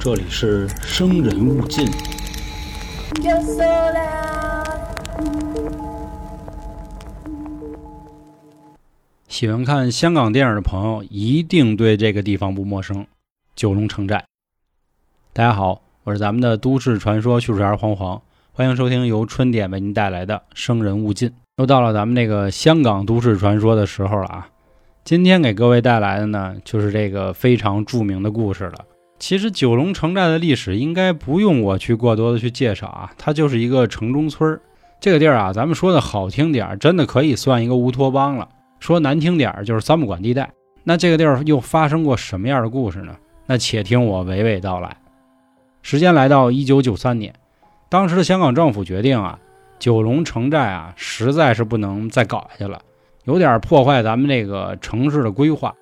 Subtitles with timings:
[0.00, 1.86] 这里是生人勿近。
[9.28, 13.06] 喜欢看香港电影的朋友一定对这个地方不陌生——
[13.54, 14.24] 九龙城寨。
[15.32, 18.20] 大家好，我是咱们的都市传说叙述员黄黄，
[18.52, 21.28] 欢迎收听由春点为您带来的《生人勿近》。
[21.58, 24.48] 又到了咱们那个香港都市传说的时候了啊！
[25.06, 28.74] 今天给各位带来的呢，就是这个非常著名的故事了。
[29.20, 34.60] 其实九龙城寨的历史应该不用我去过多的去介绍啊，它就是一个城中村儿。
[34.98, 38.48] 这个地儿啊，咱们说的好听点儿，真的可以算一个乌托邦了。
[38.80, 40.50] 说难听点儿就是三不管地带。
[40.82, 43.14] 那这个地儿又发生过什么样的故事呢？
[43.46, 44.96] 那且听我娓娓道来。
[45.82, 47.32] 时间来到一九九三年，
[47.88, 49.38] 当时的香港政府决定啊，
[49.78, 52.80] 九龙城寨啊实在是不能再搞下去了，
[53.26, 55.74] 有点破坏咱们这个城市的规划，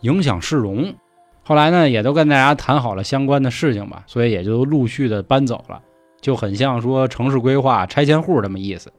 [0.00, 0.94] 影响市容。
[1.42, 5.82] 后来呢，也都跟大家谈好了相关的事情吧，所以也就陆续的搬走了，
[6.20, 8.92] 就很像说城市规划拆迁户这么意思。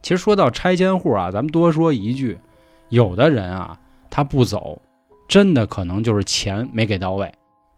[0.00, 2.38] 其实说到拆迁户啊，咱们多说一句。
[2.88, 3.78] 有的人啊，
[4.10, 4.82] 他不走，
[5.28, 7.32] 真的可能就是钱没给到位。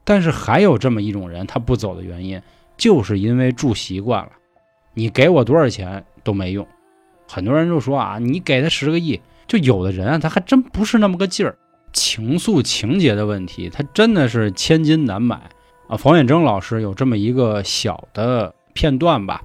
[0.04, 2.40] 但是还有这么一种人，他不走的原因，
[2.76, 4.30] 就是因为住习惯了。
[4.92, 6.66] 你给我多少钱都没用。
[7.28, 11.56] 很多人就说啊，你给他十个亿，就有的人啊，他还真不是那么个劲儿。
[11.92, 15.40] 情愫情节的问题，他真的是千金难买
[15.86, 15.96] 啊。
[15.96, 19.42] 冯远征老师有这么一个小的片段吧，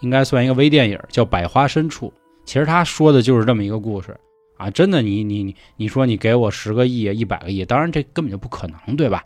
[0.00, 2.08] 应该算一个微电影，叫《百花深处》。
[2.44, 4.16] 其实他说的就是这么一个故事。
[4.56, 9.24] 啊，真的，你你你，你说你给我十个亿、一百个亿，当然这根本就不可能，对吧？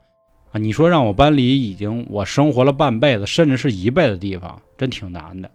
[0.53, 5.51] 啊，你说让我搬离已经我生活了半辈子，甚至是一辈子的地方，真挺难的。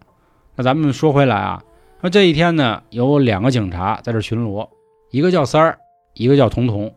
[0.56, 1.64] 那咱们说回来啊，
[2.04, 4.68] 那这一天呢，有两个警察在这巡逻，
[5.12, 5.78] 一个叫三儿，
[6.16, 6.92] 一个叫童童，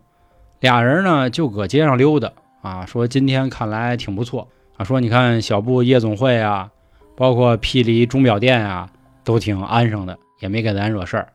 [0.61, 6.71] 俩人呢就搁街上溜达啊，说今天看来挺不错啊，说你看小布夜总会啊，
[7.17, 8.89] 包括霹雳钟表店啊，
[9.25, 11.29] 都挺安生的，也没给咱惹事儿。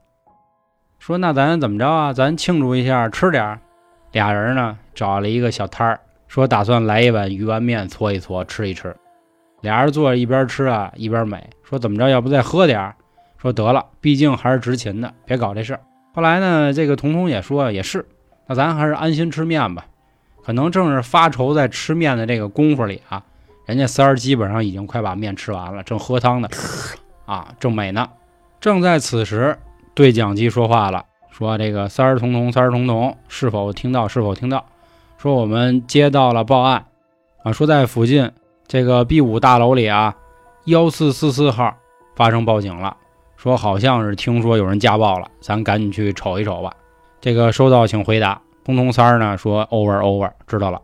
[0.97, 2.11] 说那咱怎么着啊？
[2.11, 3.59] 咱庆祝一下，吃点儿。
[4.11, 8.95] 俩人呢找了一个小摊儿，说打算来一碗鱼丸面搓一搓，吃一吃。
[9.61, 12.09] 俩人坐着一边吃啊一边美，说怎么着？
[12.09, 12.95] 要不再喝点儿？
[13.41, 15.81] 说得了，毕竟还是执勤的，别搞这事儿。
[16.13, 18.05] 后来呢，这个彤彤也说也是，
[18.47, 19.85] 那咱还是安心吃面吧。
[20.43, 23.23] 可能正是发愁在吃面的这个功夫里啊，
[23.65, 26.49] 人家三儿基本上已经快把面吃完了，正喝汤呢，
[27.25, 28.09] 啊，正美呢。
[28.59, 29.57] 正在此时。
[29.95, 34.07] 对讲机说话了，说这个三儿童童，三儿童童，是否听到？
[34.07, 34.65] 是否听到？
[35.17, 36.85] 说我们接到了报案，
[37.43, 38.31] 啊，说在附近
[38.65, 40.15] 这个 B 五大楼里啊，
[40.65, 41.75] 幺四四四号
[42.15, 42.95] 发生报警了，
[43.39, 46.75] 说好像是听说有人家暴了，咱赶紧去瞅一瞅吧。
[47.21, 48.41] 这个收到，请回答。
[48.65, 50.81] 童童三儿呢说 over over，知道了。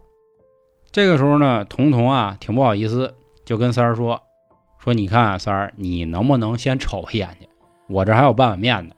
[0.89, 4.21] 这个时候呢，童童啊挺不好意思，就跟三儿说，
[4.79, 7.49] 说你看啊，三儿，你能不能先瞅一眼去？
[7.89, 8.95] 我这还有半碗面呢。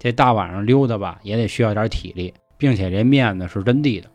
[0.00, 4.10] 这大晚上溜达吧，也得需要点体力，并且这面呢是真地的。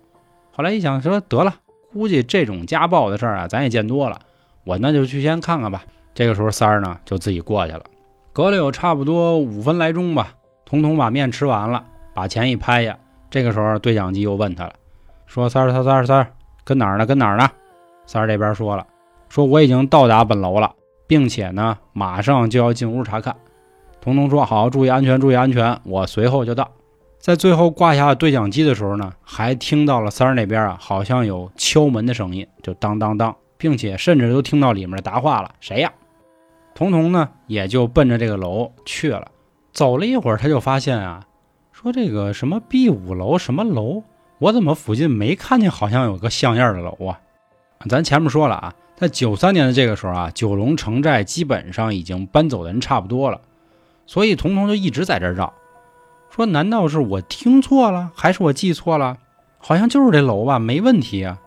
[0.51, 1.55] 后来一想，说得了，
[1.93, 4.19] 估计这种家暴的事儿啊，咱也见多了，
[4.65, 5.85] 我那就去先看看吧。
[6.13, 7.83] 这个时候三儿呢就自己过去了。
[8.33, 10.33] 隔了有差不多五分来钟吧，
[10.63, 11.83] 童童把面吃完了，
[12.13, 12.97] 把钱一拍呀。
[13.29, 14.73] 这个时候对讲机又问他了，
[15.25, 16.27] 说三儿三三儿三儿
[16.63, 17.05] 跟哪儿呢？
[17.05, 17.49] 跟哪儿呢？
[18.05, 18.85] 三儿这边说了，
[19.27, 20.71] 说我已经到达本楼了，
[21.07, 23.35] 并且呢马上就要进屋查看。
[23.99, 26.69] 童童说：“好，注意安全，注意安全，我随后就到。”
[27.19, 35.93] 在最后挂下对讲机的时候呢，还听到了三儿那边啊，好像有敲门的声音，就当当当，并且甚至都听到里面的答话了：“谁呀？”
[36.73, 39.29] 童童呢，也就奔着这个楼去了。
[39.71, 41.25] 走了一会儿，他就发现啊，
[41.71, 44.03] 说这个什么 B 五楼什么楼，
[44.39, 47.19] 我怎么附近没看见好像有个像样的楼啊？
[47.89, 53.41] 咱前面说了啊，在九三年的这个时候啊，九龙城寨基本上已经搬走的人差不多了。
[54.05, 55.53] 所以童童就一直在这儿绕，
[56.29, 59.17] 说：“难道是我听错了，还是我记错了？
[59.57, 61.39] 好像就是这楼吧，没问题啊。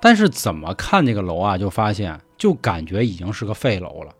[0.00, 4.12] 但是怎么看这个楼啊，就发现就感觉已经是个废楼了，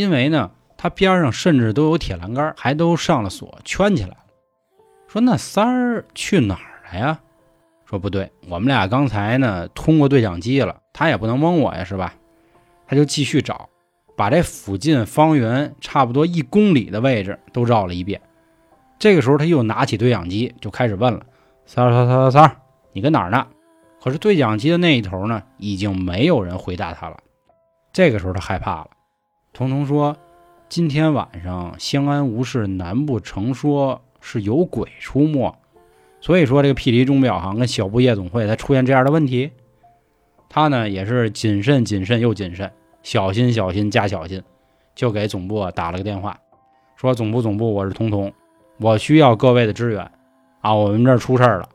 [0.00, 4.16] 因为呢，它边上甚至都有铁栏杆，还都上了锁，圈起来了。
[5.06, 7.20] 说那三儿去哪儿了呀？
[7.84, 12.14] 说不对，我们俩刚才呢通过对讲机了，他也不能蒙我呀，是吧？
[12.86, 13.68] 他就继续找。”
[14.16, 18.20] 把这附近方圆差不多一公里的位置都绕了一遍。
[18.98, 21.20] 这个时候，他又拿起对讲机就开始问了
[21.64, 22.56] ：“三儿，三儿，三儿，三儿，
[22.92, 23.46] 你跟哪儿呢？”
[24.02, 27.18] 可是对讲机的那一头呢，已经没有人回答他了。
[27.92, 28.90] 这个时候，他害怕了。
[29.52, 30.16] 童童说
[30.68, 35.54] ：“今天晚上相安无事，难不成说是有鬼出没？
[36.20, 39.50] 所以说，这个霹雳钟表行跟小布夜总会才出现这样的问题。”
[40.48, 42.70] 他呢也是谨慎谨慎又谨慎，
[43.02, 44.42] 小心小心加小心，
[44.94, 46.36] 就给总部打了个电话，
[46.96, 48.32] 说总部总部，我是童童，
[48.78, 50.10] 我需要各位的支援
[50.60, 51.68] 啊，我们这儿出事儿了。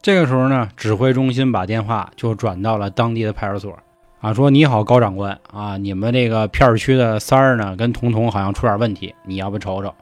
[0.00, 3.76] 这个时候呢，指挥中心把电话就转到了当地的派出所
[4.20, 9.94] 啊，说你好高长官啊，你们这个片区的三儿呢跟彤彤好像出点问题，你要不瞅瞅？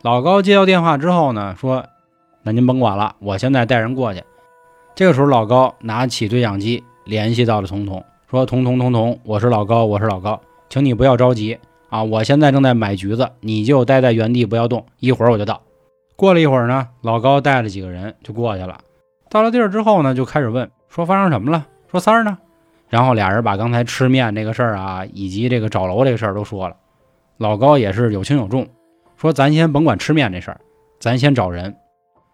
[0.00, 1.84] 老高接到电话之后呢，说
[2.42, 4.22] 那您甭管了，我现在带人过去。
[4.94, 11.58] 这个时候老高拿起对讲机联系到了彤彤，说彤彤彤彤，我是老高，我是老高，请你不要着急
[11.90, 15.60] 啊，我现在正在买橘子，你就待在原地不要动，一会儿我就到。
[16.16, 18.78] 过了一会儿呢，老高带了几个人就过去了。
[19.28, 22.38] 到了地儿之后呢，就开始问说发生什么了，说三儿呢？
[22.94, 26.76] 然后俩人把刚才吃面这个事儿啊，以及这个找楼这个事儿都说了。
[27.38, 28.68] 老高也是有轻有重，
[29.16, 30.60] 说咱先甭管吃面这事儿，
[31.00, 31.74] 咱先找人。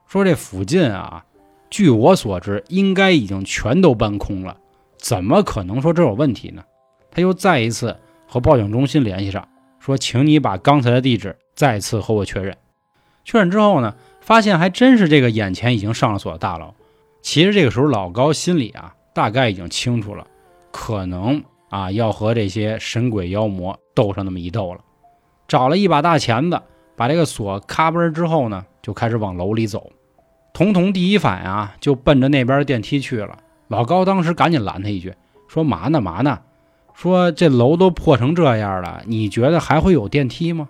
[0.07, 1.25] 说这附近啊，
[1.71, 4.55] 据我所知，应该已经全都搬空了，
[4.99, 6.63] 怎么可能说这有问题呢？
[7.11, 7.97] 他又再一次
[8.29, 9.49] 和报警中心联系上，
[9.79, 12.55] 说请你把刚才的地址再次和我确认。
[13.25, 16.75] 确认之后呢，发现还真是这个眼前已经上了锁的大楼。
[17.23, 20.27] 其实这个时候，老高心里啊，大概已经清楚了，
[20.71, 24.81] 可能啊要和这些神鬼妖魔斗上那么一斗了。
[25.49, 26.61] 找了一把大钳子，
[26.97, 29.91] 把这个锁咔嘣之后呢，就开始往楼里走。
[30.53, 33.39] 童童第一反应啊，就奔着那边电梯去了。
[33.69, 35.15] 老高当时赶紧拦他一句，
[35.49, 36.41] 说嘛呢嘛呢？
[36.93, 40.69] 说这楼都破成这样了，你觉得还会有电梯吗？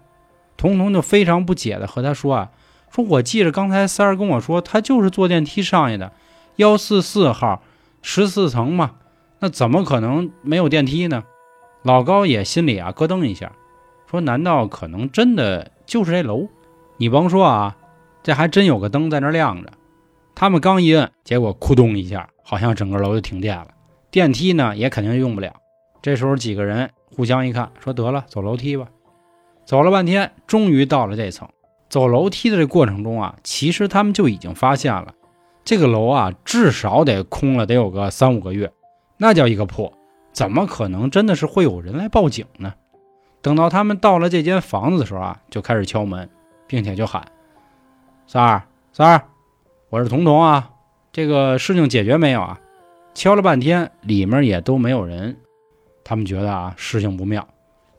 [0.56, 2.50] 童童就非常不解的和他说啊，
[2.91, 6.12] 说我记着刚才三儿跟我说，他就是坐电梯上去的。
[6.56, 7.62] 幺四四号，
[8.02, 8.93] 十四层嘛，
[9.40, 11.25] 那怎么可能没有电梯呢？
[11.82, 13.52] 老高也心里啊咯噔一下，
[14.10, 16.46] 说：难道可能真的就是这楼？
[16.98, 17.76] 你甭说啊，
[18.22, 19.72] 这还真有个灯在那亮着。
[20.34, 23.69] 他们刚一摁，结果咕咚一下，好像整个楼就停电了。
[24.10, 25.54] 电梯呢也肯定用不了。
[26.02, 28.88] 这时候几个人互相一看，说：得了，走楼梯吧。
[29.64, 31.48] 走了半天，终于到了这层。
[31.88, 35.14] 走楼梯的这过程中啊，其实他们就已经发现了。
[35.64, 38.72] 这个楼啊，至少得空了得有个三五个月，
[39.22, 39.93] 那叫一个破，
[40.32, 42.72] 怎么可能真的是会有人来报警呢？
[43.43, 46.26] 等到他们到了这间房子的时候啊，就开始敲门，
[46.67, 47.22] 并且就喊
[48.26, 48.62] ：“三儿，
[48.94, 49.25] 三儿，
[49.90, 50.70] 我是彤彤啊，
[51.12, 52.58] 这个事情解决没有啊？”
[53.12, 55.37] 敲了半天，里面也都没有人，
[56.02, 57.46] 他们觉得啊事情不妙，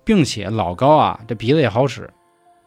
[0.04, 2.12] 并且老高啊这鼻子也好使，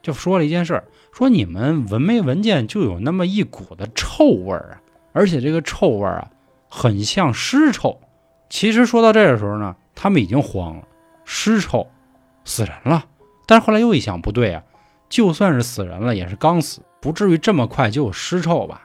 [0.00, 0.80] 就说了一件事，
[1.12, 4.82] 说你们闻没闻见就有那么一股子臭味儿啊？
[5.12, 6.30] 而且这个臭味儿啊，
[6.68, 7.98] 很像尸臭。
[8.54, 10.84] 其实说到这个时候呢，他们已经慌了，
[11.24, 11.88] 尸臭，
[12.44, 13.04] 死人了。
[13.46, 14.62] 但是后来又一想，不对啊，
[15.08, 18.82] 就算是死人了，也是刚死，不至于这么快就有尸臭吧？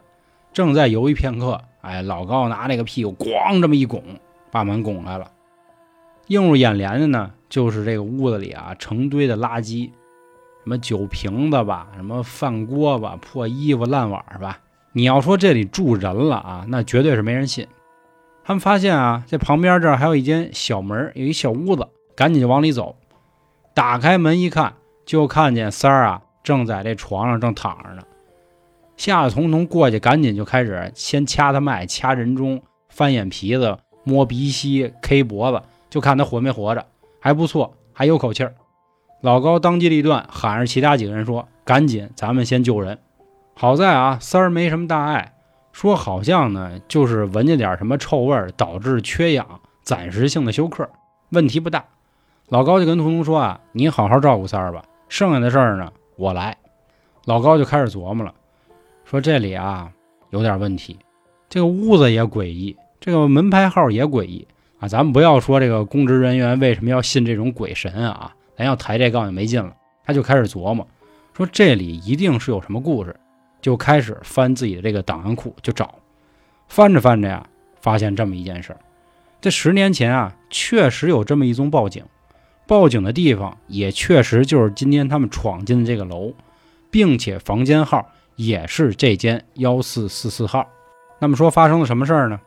[0.52, 4.04] 正在犹豫片刻，哎，老高拿那个屁股咣这么一拱，
[4.50, 5.30] 把门拱开了。
[6.30, 9.92] 映入眼帘的呢，就是这个屋子里啊，成堆的垃圾，
[10.64, 14.62] 什么酒瓶子吧，什么饭锅吧，破衣服烂碗吧。
[14.94, 17.68] 你要说这里住人了啊，那绝对是没人信。
[18.50, 22.96] 他们发现啊，这旁边这儿还有一间小门，有一小屋子，赶紧就往里走。
[23.76, 24.74] 打开门一看，
[25.06, 28.02] 就看见三儿啊正在这床上正躺着呢。
[28.98, 32.60] 吓得彤彤过去，赶紧就开始先掐他脉、掐人中、
[32.90, 36.84] 翻眼皮子、摸鼻息、K 脖子，就看他活没活着。
[37.22, 38.56] 还不错，还有口气儿。
[39.22, 42.98] 老高当机立断，喊着其他几个人说：“赶紧，咱们先救人。”
[43.54, 45.34] 好在啊，三儿没什么大碍，
[45.80, 50.90] 说好像呢就是闻见点什么臭味儿，导致缺氧，暂时性的休克，
[51.30, 51.86] 问题不大。
[52.50, 56.58] 老高就跟彤彤说啊，你好好照顾三儿吧，剩下的事儿呢我来。
[57.24, 58.34] 老高就开始琢磨了，
[59.06, 59.90] 说这里啊
[60.32, 61.00] 有点问题，
[61.48, 64.46] 这个屋子也诡异，这个门牌号也诡异
[64.80, 64.88] 啊。
[64.90, 69.74] 咱们不要说这个公职人员为什么要信这种鬼神啊，咱要抬这杠也没劲了。
[70.04, 70.86] 他就开始琢磨，
[71.34, 73.16] 说这里一定是有什么故事。
[73.62, 75.96] 就开始翻自己的这个档案库，就找，
[76.68, 77.46] 翻着翻着呀，
[77.82, 78.80] 发现这么一件事儿：
[79.42, 82.04] 这十年前啊，确实有这么一宗报警，
[82.68, 86.34] 报警的地方也确实就是今天他们闯进的这个楼，
[86.90, 90.68] 并且房间号也是这间幺四四四号。
[91.20, 92.40] 那么说发生了什么事儿呢？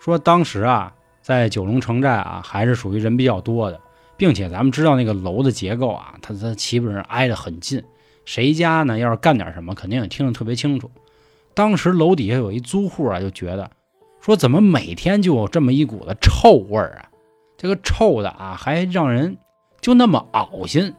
[0.00, 0.92] 说当时啊，
[1.22, 3.80] 在九龙城寨啊，还是属于人比较多的，
[4.16, 7.82] 并且咱们知道那个楼的结构啊，它它基本上挨得很近。
[8.26, 8.98] 谁家呢？
[8.98, 10.90] 要是干点什么，肯定也听得特别清楚。
[11.54, 13.70] 当时楼底下有一租户啊，就觉得
[14.20, 17.08] 说，怎么每天就有这么一股子臭味儿啊？
[17.56, 19.38] 这个臭的啊，还让人
[19.80, 20.94] 就那么恶心，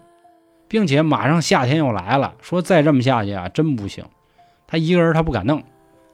[0.68, 4.04] 并且马上夏天又来了，说再这么下去啊，真不行。
[4.66, 5.62] 他一个人他不敢弄。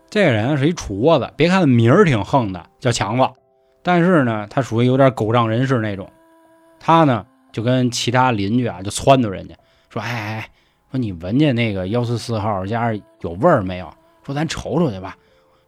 [0.10, 3.28] 这个人是一杵窝子，别看名儿挺横的，叫强子，
[3.82, 6.10] 但是呢，他属于有点狗仗人势那种。
[6.80, 9.56] 他呢就跟其他邻居啊就撺掇人家
[9.90, 10.50] 说：“哎哎哎，
[10.94, 13.92] 说你闻见那个幺四四号家有味儿没有？
[14.24, 15.18] 说咱瞅瞅去吧。”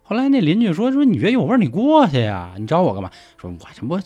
[0.08, 3.10] 后来那邻居说：“说你觉得有味儿，你过去呀，你找我干嘛？”
[3.42, 4.00] 说：“我这不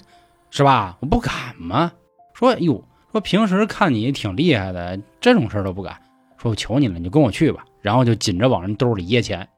[0.50, 0.98] 是吧？
[1.02, 1.92] 我不敢吗？”
[2.34, 5.98] 说：“哟，说平时看你挺厉害的，这种事儿都不敢。
[6.38, 9.50] 说我求你了，你就跟我去吧。”然后就紧着往人兜里掖钱，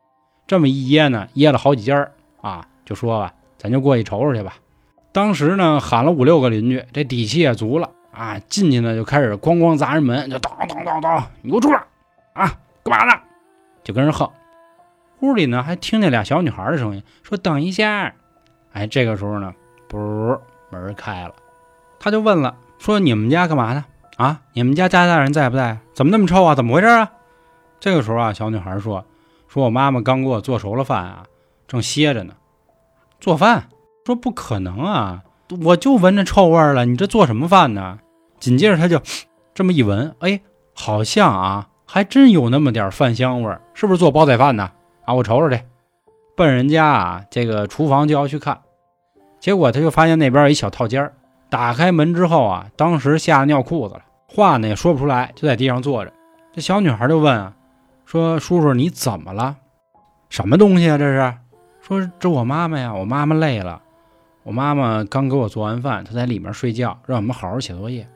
[0.48, 4.56] 这么一掖呢，掖了好几家儿啊，就说吧，咱就过去瞅瞅去吧。
[5.12, 11.82] 当时呢，喊了五六个邻居，这底气也足了啊，进去呢就开始咣咣砸人门，就当当当当，你给我出来
[12.34, 12.54] 啊，
[12.84, 13.22] 干嘛呢？
[13.84, 14.30] 就跟人横。
[15.22, 18.14] 屋里呢还听见俩小女孩的声音，说等一下。
[18.74, 19.54] 哎，这个时候呢，
[19.88, 19.98] 不，
[20.70, 21.34] 门开了，
[22.00, 23.86] 他就问了，说你们家干嘛呢？
[24.18, 25.78] 啊，你们家家大人在不在？
[25.94, 26.56] 怎么那么臭啊？
[26.56, 27.12] 怎么回事啊？
[27.80, 29.06] 这个时候啊，小女孩说
[29.50, 31.24] ：“说我妈妈刚给我做熟了饭啊，
[31.68, 32.34] 正歇着呢。
[33.20, 33.70] 做饭？
[34.06, 35.24] 说不可能啊，
[35.64, 36.86] 我就闻着臭味儿了。
[36.86, 38.00] 你这做什么饭呢？”
[38.40, 39.02] 紧接着她就
[39.54, 40.42] 这么一闻，哎，
[40.74, 44.72] 好像啊，还真有那么点饭香味儿，是不是做煲仔饭呢？
[45.06, 45.62] 啊，我瞅瞅去。
[46.36, 48.60] 奔人家啊，这个厨房就要去看，
[49.40, 51.14] 结果他就发现那边有一小套间儿。
[51.50, 56.14] 打开门之后啊，当时吓得尿裤子了，话呢也说不出来，就在地上坐着。
[56.54, 57.54] 这小女孩就问啊。
[58.06, 59.56] 说叔叔你怎么了？
[60.30, 60.98] 什么东西啊？
[60.98, 61.34] 这是？
[61.82, 63.82] 说这我妈妈呀，我妈妈累了，
[64.44, 68.08] 我妈妈刚给我做完饭，她在里面睡觉，让我们好好写作业。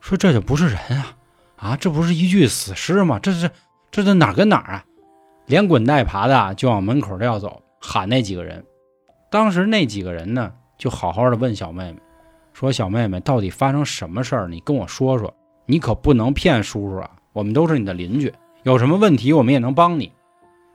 [0.00, 1.16] 说这就不是人啊！
[1.56, 3.18] 啊，这不是一具死尸吗？
[3.18, 3.50] 这是
[3.90, 4.84] 这这哪跟哪啊？
[5.46, 8.64] 连滚带爬的就往门口撂走，喊那几个人。
[9.30, 11.98] 当时那几个人呢，就好好的问小妹妹，
[12.52, 14.48] 说小妹妹到底发生什么事儿？
[14.48, 15.34] 你跟我说说，
[15.66, 17.10] 你可不能骗叔叔啊！
[17.32, 18.32] 我们都是你的邻居。
[18.62, 20.12] 有什么问题，我们也能帮你。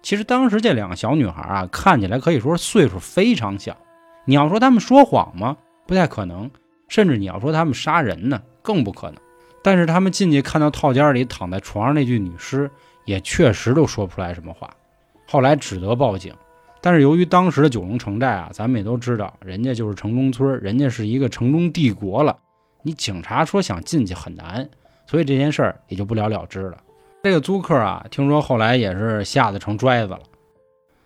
[0.01, 3.75] 其实当时这两个小女孩啊，看起来可以说岁数非常小。
[4.25, 5.55] 你要说他们说谎吗？
[5.87, 6.49] 不太可能。
[6.87, 9.15] 甚至你要说他们杀人呢，更不可能。
[9.63, 12.69] 但是他们进去看到套间里躺在床上那具女尸，
[13.05, 14.69] 也确实都说不出来什么话。
[15.27, 16.31] 后来只得报警。
[16.81, 22.37] 但是由于当时的九龙城寨啊，咱们也都知道，人家就是城中村，人家是一个城中帝国了。
[22.83, 24.69] 你警察说想进去很难，
[25.07, 26.77] 所以这件事儿也就不了了之了。
[27.23, 30.19] 这个租客啊，听说后来也是吓得成拽子了。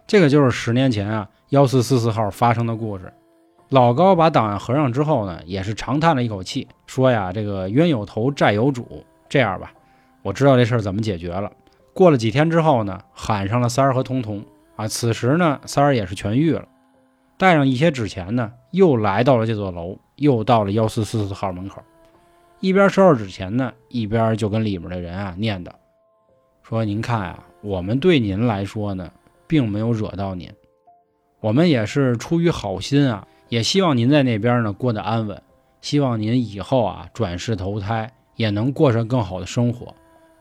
[0.05, 3.12] 这个就是十年前啊幺四四四号发生的故事。
[3.70, 9.72] 老高把档案合上之后呢，也是长叹了一口气，说呀：“这个冤有头债有主，这样吧，
[10.22, 11.51] 我知道这事儿怎么解决了。”
[11.91, 14.88] 过了几天之后呢，喊上了三儿和彤彤啊。
[14.88, 16.68] 此时呢，三儿也是痊愈了，
[17.36, 21.82] 带上一些纸钱呢，又来到了这座楼，又到了幺四四四号门口，
[22.60, 25.72] 一边收拾纸钱呢，一边就跟里面的人啊念叨。
[26.62, 29.12] 说您看啊，我们对您来说呢，
[29.48, 30.51] 并没有惹到您，
[31.39, 35.41] 我们也是出于好心啊，也希望您在那边呢过得安稳，
[35.81, 39.96] 希望您以后啊转世投胎也能过上更好的生活。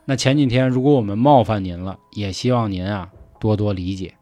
[0.05, 4.15] 那前几天如果我们冒犯您了，也希望您啊多多理解。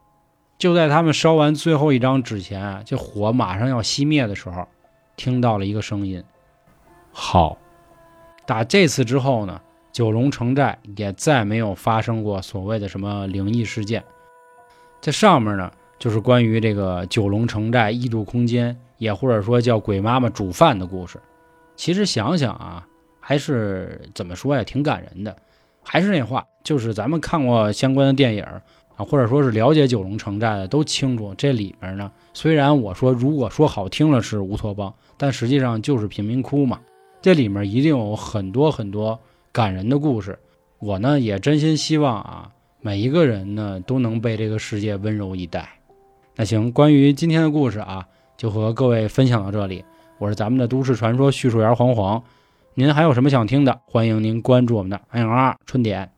[0.58, 4.66] 就在他们烧完最后一张纸钱，这火马上要熄灭的时候，
[5.16, 6.22] 听到了一个声音。
[7.12, 7.58] 好，
[8.46, 9.60] 打这次之后呢？
[9.90, 14.04] 九龙城寨也再没有发生过所谓的什么灵异事件。
[15.00, 21.18] 这上面呢，就是关于这个九龙城寨异度空间，也或者说叫鬼妈妈煮饭的故事。
[21.76, 22.86] 其实想想啊，
[23.20, 25.36] 还是怎么说呀，挺感人的。
[25.82, 28.42] 还是那话，就是咱们看过相关的电影
[28.96, 32.10] 啊，或者说是了解九龙城寨的，都清楚这里面呢。
[32.34, 36.80] 虽然我说如果说好听了是乌托邦，但实际上就是贫民窟嘛。
[37.20, 39.18] 这里面一定有很多很多。
[39.50, 40.38] 感人的故事，
[40.78, 42.50] 我呢也真心希望啊，
[42.80, 45.77] 每一个人呢都能被这个世界温柔以待。
[46.40, 49.84] 那行，关于今天的故事啊，就和各位分享到这里。
[50.18, 52.22] 我是咱们的都市传说叙述员黄黄，
[52.74, 56.08] 您还有什么想听的，欢迎您关注我们的 N R 春点。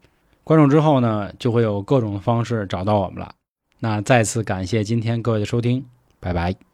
[0.45, 3.33] 关注之后呢，就会有各种方式找到我们了。
[3.79, 5.87] 那再次感谢今天各位的收听，
[6.21, 6.70] 拜拜。